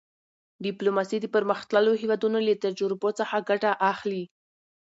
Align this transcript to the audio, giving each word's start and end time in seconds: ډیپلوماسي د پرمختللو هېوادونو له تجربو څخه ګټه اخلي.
ډیپلوماسي 0.65 1.17
د 1.21 1.25
پرمختللو 1.35 1.93
هېوادونو 2.01 2.37
له 2.47 2.53
تجربو 2.65 3.09
څخه 3.19 3.45
ګټه 3.49 3.71
اخلي. 3.91 4.23